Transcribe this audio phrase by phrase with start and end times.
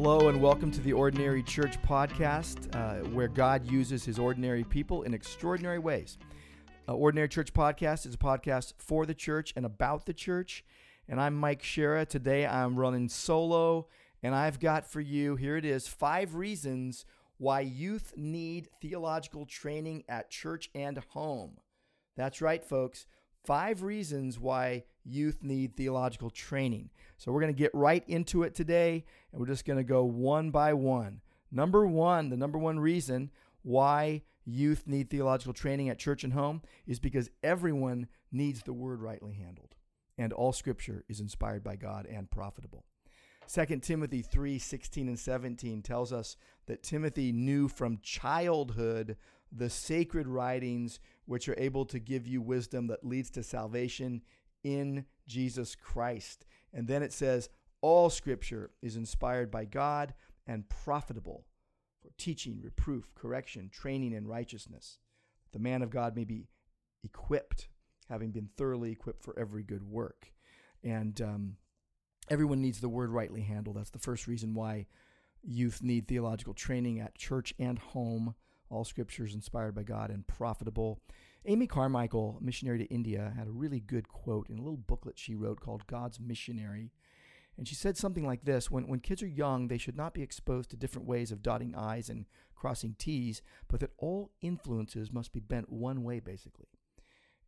[0.00, 5.02] Hello, and welcome to the Ordinary Church podcast, uh, where God uses his ordinary people
[5.02, 6.18] in extraordinary ways.
[6.88, 10.64] Uh, ordinary Church podcast is a podcast for the church and about the church.
[11.08, 12.06] And I'm Mike Shera.
[12.06, 13.88] Today I'm running solo,
[14.22, 17.04] and I've got for you here it is five reasons
[17.38, 21.56] why youth need theological training at church and home.
[22.16, 23.08] That's right, folks.
[23.48, 26.90] Five reasons why youth need theological training.
[27.16, 30.04] So we're going to get right into it today, and we're just going to go
[30.04, 31.22] one by one.
[31.50, 33.30] Number one, the number one reason
[33.62, 39.00] why youth need theological training at church and home is because everyone needs the word
[39.00, 39.76] rightly handled,
[40.18, 42.84] and all scripture is inspired by God and profitable.
[43.50, 49.16] 2 Timothy 3 16 and 17 tells us that Timothy knew from childhood
[49.50, 54.22] the sacred writings which are able to give you wisdom that leads to salvation
[54.64, 56.46] in Jesus Christ.
[56.72, 57.48] And then it says,
[57.80, 60.14] All scripture is inspired by God
[60.46, 61.46] and profitable
[62.00, 64.98] for teaching, reproof, correction, training in righteousness.
[65.52, 66.48] The man of God may be
[67.04, 67.68] equipped,
[68.08, 70.32] having been thoroughly equipped for every good work.
[70.82, 71.56] And um,
[72.30, 73.76] everyone needs the word rightly handled.
[73.76, 74.86] That's the first reason why
[75.42, 78.34] youth need theological training at church and home.
[78.70, 81.00] All scriptures inspired by God and profitable.
[81.46, 85.34] Amy Carmichael, missionary to India, had a really good quote in a little booklet she
[85.34, 86.92] wrote called God's Missionary.
[87.56, 90.22] And she said something like this when, when kids are young, they should not be
[90.22, 95.32] exposed to different ways of dotting I's and crossing T's, but that all influences must
[95.32, 96.68] be bent one way, basically.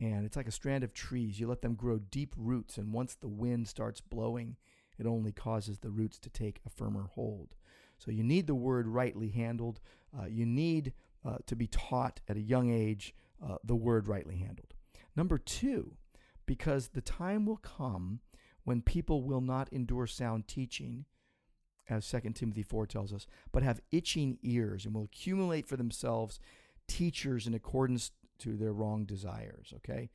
[0.00, 1.38] And it's like a strand of trees.
[1.38, 4.56] You let them grow deep roots, and once the wind starts blowing,
[4.98, 7.54] it only causes the roots to take a firmer hold.
[8.02, 9.80] So you need the word rightly handled.
[10.16, 10.92] Uh, you need
[11.24, 13.14] uh, to be taught at a young age
[13.44, 14.74] uh, the word rightly handled.
[15.14, 15.96] Number two,
[16.46, 18.20] because the time will come
[18.64, 21.04] when people will not endure sound teaching,
[21.88, 26.40] as 2 Timothy 4 tells us, but have itching ears and will accumulate for themselves
[26.88, 29.72] teachers in accordance to their wrong desires.
[29.76, 30.10] Okay?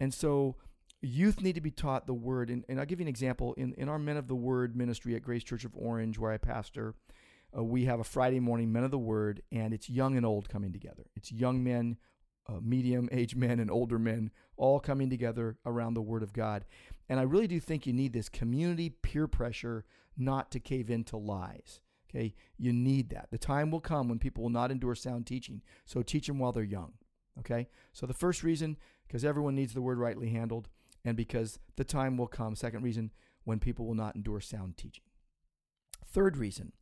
[0.00, 0.56] And so
[1.00, 2.50] youth need to be taught the word.
[2.50, 3.54] And, and I'll give you an example.
[3.54, 6.38] In, in our Men of the Word ministry at Grace Church of Orange, where I
[6.38, 6.94] pastor,
[7.56, 10.48] uh, we have a Friday morning Men of the Word, and it's young and old
[10.48, 11.06] coming together.
[11.16, 11.96] It's young men,
[12.48, 16.64] uh, medium aged men, and older men all coming together around the Word of God.
[17.08, 19.84] And I really do think you need this community peer pressure
[20.16, 21.80] not to cave into lies.
[22.10, 23.28] Okay, you need that.
[23.30, 25.62] The time will come when people will not endure sound teaching.
[25.84, 26.94] So teach them while they're young.
[27.38, 28.76] Okay, so the first reason,
[29.06, 30.68] because everyone needs the word rightly handled
[31.04, 33.12] and because the time will come, second reason,
[33.44, 35.04] when people will not endure sound teaching.
[36.04, 36.72] Third reason,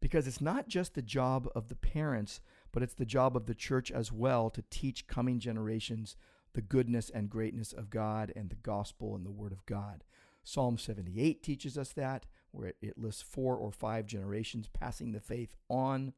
[0.00, 2.40] because it's not just the job of the parents,
[2.72, 6.16] but it's the job of the church as well to teach coming generations
[6.54, 10.02] the goodness and greatness of God and the gospel and the word of God.
[10.42, 15.54] Psalm 78 teaches us that, where it, lists four or five generations passing the faith
[15.68, 16.12] on.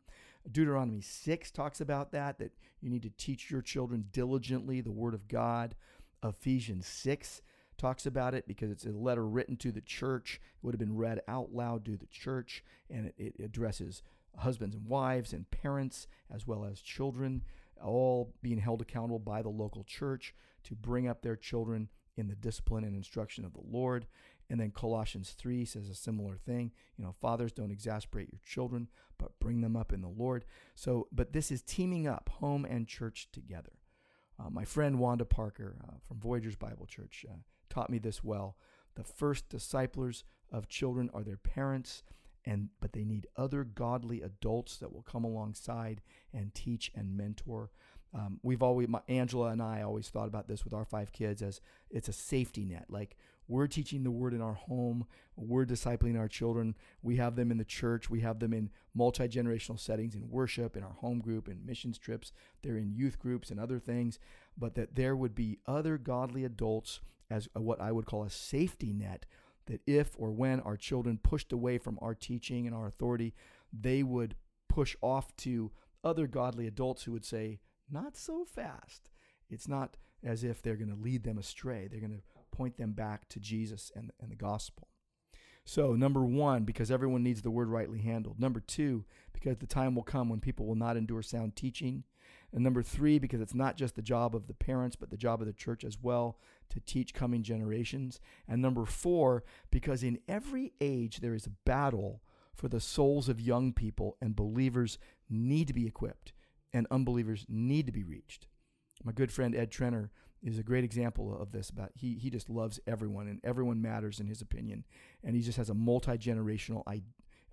[0.50, 5.14] Deuteronomy 6 talks about that, that you need to teach your children diligently the word
[5.14, 5.74] of God.
[6.24, 7.42] Ephesians 6
[7.82, 10.34] talks about it because it's a letter written to the church.
[10.34, 14.02] It would have been read out loud to the church, and it, it addresses
[14.38, 17.42] husbands and wives and parents as well as children,
[17.82, 20.32] all being held accountable by the local church
[20.62, 24.06] to bring up their children in the discipline and instruction of the Lord.
[24.48, 26.70] And then Colossians 3 says a similar thing.
[26.96, 28.88] You know, fathers don't exasperate your children,
[29.18, 30.44] but bring them up in the Lord.
[30.76, 33.72] So, but this is teaming up home and church together.
[34.38, 37.38] Uh, my friend Wanda Parker uh, from Voyagers Bible Church uh,
[37.72, 38.56] taught me this well.
[38.94, 42.02] The first disciplers of children are their parents,
[42.44, 47.70] and but they need other godly adults that will come alongside and teach and mentor.
[48.14, 51.40] Um, we've always, my, Angela and I always thought about this with our five kids
[51.40, 52.84] as it's a safety net.
[52.90, 53.16] Like
[53.48, 56.74] we're teaching the word in our home, we're discipling our children.
[57.02, 60.76] We have them in the church, we have them in multi generational settings, in worship,
[60.76, 62.32] in our home group, in missions trips.
[62.62, 64.18] They're in youth groups and other things.
[64.56, 68.30] But that there would be other godly adults as uh, what I would call a
[68.30, 69.26] safety net.
[69.66, 73.34] That if or when our children pushed away from our teaching and our authority,
[73.72, 74.34] they would
[74.68, 75.70] push off to
[76.04, 77.60] other godly adults who would say,
[77.90, 79.10] not so fast.
[79.48, 81.88] It's not as if they're going to lead them astray.
[81.88, 84.88] They're going to point them back to Jesus and, and the gospel.
[85.64, 88.40] So, number one, because everyone needs the word rightly handled.
[88.40, 92.04] Number two, because the time will come when people will not endure sound teaching.
[92.52, 95.40] And number three, because it's not just the job of the parents, but the job
[95.40, 96.38] of the church as well
[96.68, 98.20] to teach coming generations.
[98.46, 102.22] And number four, because in every age there is a battle
[102.54, 104.98] for the souls of young people, and believers
[105.30, 106.34] need to be equipped
[106.72, 108.46] and unbelievers need to be reached.
[109.04, 110.10] My good friend Ed Trenner
[110.42, 111.70] is a great example of this.
[111.70, 114.84] About he he just loves everyone and everyone matters in his opinion,
[115.22, 116.82] and he just has a multi generational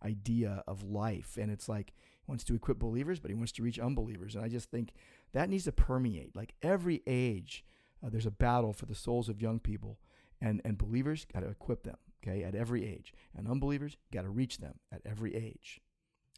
[0.04, 1.38] idea of life.
[1.40, 1.94] And it's like
[2.26, 4.36] he wants to equip believers, but he wants to reach unbelievers.
[4.36, 4.94] And I just think
[5.34, 6.36] that needs to permeate.
[6.36, 7.66] Like every age,
[8.04, 10.00] uh, there's a battle for the souls of young people,
[10.42, 13.14] and, and believers got to equip them, okay, at every age.
[13.36, 15.82] And unbelievers got to reach them at every age.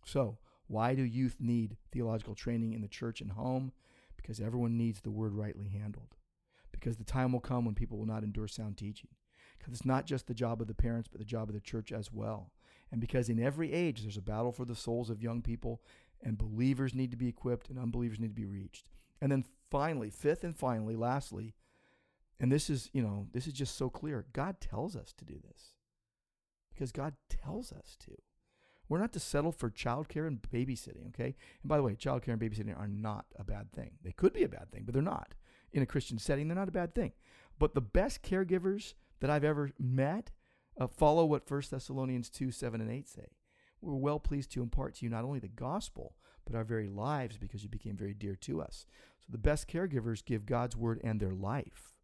[0.05, 3.73] So, why do youth need theological training in the church and home?
[4.15, 6.15] Because everyone needs the word rightly handled.
[6.71, 9.09] Because the time will come when people will not endure sound teaching.
[9.57, 11.91] Because it's not just the job of the parents, but the job of the church
[11.91, 12.51] as well.
[12.91, 15.81] And because in every age there's a battle for the souls of young people,
[16.23, 18.89] and believers need to be equipped and unbelievers need to be reached.
[19.21, 21.53] And then finally, fifth and finally, lastly,
[22.39, 24.25] and this is, you know, this is just so clear.
[24.33, 25.75] God tells us to do this.
[26.73, 28.11] Because God tells us to.
[28.89, 31.35] We're not to settle for childcare and babysitting, okay?
[31.61, 33.91] And by the way, childcare and babysitting are not a bad thing.
[34.03, 35.35] They could be a bad thing, but they're not.
[35.71, 37.13] In a Christian setting, they're not a bad thing.
[37.59, 40.31] But the best caregivers that I've ever met
[40.79, 43.27] uh, follow what 1 Thessalonians 2 7 and 8 say.
[43.81, 46.15] We're well pleased to impart to you not only the gospel,
[46.45, 48.85] but our very lives because you became very dear to us.
[49.19, 51.95] So the best caregivers give God's word and their life.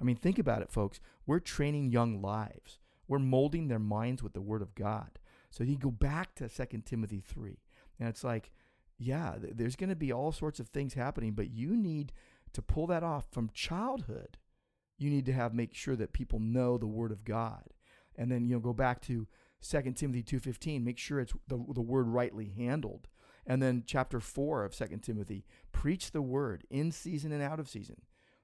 [0.00, 1.00] I mean, think about it, folks.
[1.26, 2.78] We're training young lives,
[3.08, 5.18] we're molding their minds with the word of God.
[5.50, 7.58] So you go back to 2 Timothy 3,
[8.00, 8.50] and it's like,
[8.98, 12.12] yeah, there's going to be all sorts of things happening, but you need
[12.52, 14.36] to pull that off from childhood.
[14.98, 17.64] You need to have make sure that people know the word of God
[18.16, 19.26] and then you know go back to
[19.62, 23.08] 2 Timothy 2:15 make sure it's the, the word rightly handled.
[23.46, 27.68] And then chapter 4 of 2 Timothy preach the word in season and out of
[27.68, 28.02] season.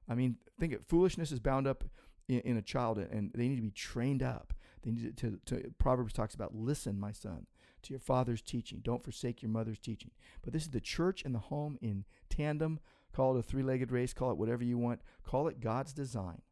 [0.09, 1.85] I mean think it foolishness is bound up
[2.29, 4.55] in, in a child and they need to be trained up.
[4.83, 7.47] They need to, to, Proverbs talks about listen my son
[7.83, 8.81] to your father's teaching.
[8.83, 10.11] Don't forsake your mother's teaching.
[10.43, 12.81] But this is the church and the home in tandem.
[13.13, 14.13] Call it a three-legged race.
[14.13, 15.01] Call it whatever you want.
[15.25, 16.43] Call it God's design.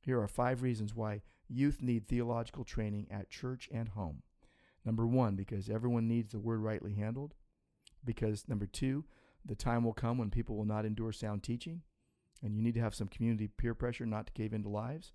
[0.00, 4.22] Here are five reasons why youth need theological training at church and home.
[4.84, 7.34] Number one, because everyone needs the word rightly handled.
[8.04, 9.04] Because number two,
[9.44, 11.82] the time will come when people will not endure sound teaching,
[12.42, 15.12] and you need to have some community peer pressure not to cave into lives.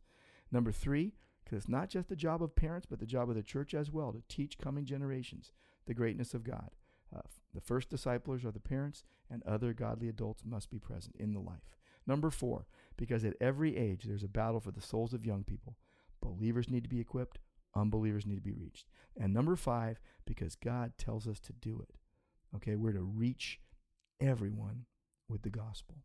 [0.51, 1.13] Number three,
[1.43, 3.91] because it's not just the job of parents, but the job of the church as
[3.91, 5.51] well to teach coming generations
[5.85, 6.71] the greatness of God.
[7.15, 7.21] Uh,
[7.53, 11.39] the first disciples are the parents, and other godly adults must be present in the
[11.39, 11.75] life.
[12.07, 12.67] Number four,
[12.97, 15.77] because at every age there's a battle for the souls of young people
[16.21, 17.39] Believers need to be equipped,
[17.75, 18.87] unbelievers need to be reached.
[19.19, 21.95] And number five, because God tells us to do it.
[22.55, 23.59] Okay, we're to reach
[24.19, 24.85] everyone
[25.29, 25.97] with the gospel.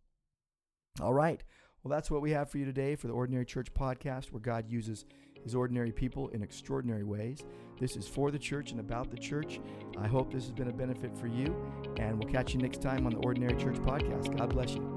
[1.00, 1.42] All right.
[1.82, 4.68] Well, that's what we have for you today for the Ordinary Church podcast, where God
[4.68, 5.04] uses
[5.42, 7.44] his ordinary people in extraordinary ways.
[7.78, 9.60] This is for the church and about the church.
[9.96, 11.54] I hope this has been a benefit for you,
[11.98, 14.36] and we'll catch you next time on the Ordinary Church podcast.
[14.36, 14.95] God bless you.